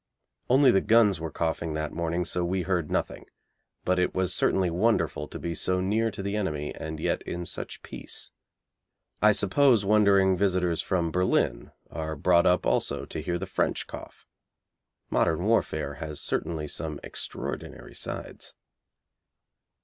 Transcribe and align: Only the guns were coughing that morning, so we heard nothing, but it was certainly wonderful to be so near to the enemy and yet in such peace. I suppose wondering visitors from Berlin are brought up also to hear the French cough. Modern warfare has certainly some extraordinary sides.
Only 0.49 0.71
the 0.71 0.81
guns 0.81 1.19
were 1.19 1.29
coughing 1.29 1.73
that 1.75 1.93
morning, 1.93 2.25
so 2.25 2.43
we 2.43 2.63
heard 2.63 2.89
nothing, 2.89 3.27
but 3.85 3.99
it 3.99 4.15
was 4.15 4.33
certainly 4.33 4.71
wonderful 4.71 5.27
to 5.27 5.37
be 5.37 5.53
so 5.53 5.79
near 5.79 6.09
to 6.09 6.23
the 6.23 6.35
enemy 6.35 6.73
and 6.73 6.99
yet 6.99 7.21
in 7.21 7.45
such 7.45 7.83
peace. 7.83 8.31
I 9.21 9.31
suppose 9.31 9.85
wondering 9.85 10.35
visitors 10.35 10.81
from 10.81 11.11
Berlin 11.11 11.71
are 11.91 12.15
brought 12.15 12.47
up 12.47 12.65
also 12.65 13.05
to 13.05 13.21
hear 13.21 13.37
the 13.37 13.45
French 13.45 13.85
cough. 13.85 14.25
Modern 15.11 15.43
warfare 15.45 15.93
has 15.93 16.19
certainly 16.19 16.67
some 16.67 16.99
extraordinary 17.03 17.93
sides. 17.93 18.55